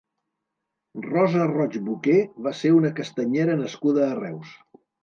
Rosa 1.03 1.45
Roig 1.53 1.77
Boqué 1.91 2.17
va 2.49 2.57
ser 2.63 2.75
una 2.81 2.95
castanyera 3.03 3.61
nascuda 3.65 4.07
a 4.11 4.15
Reus. 4.27 4.61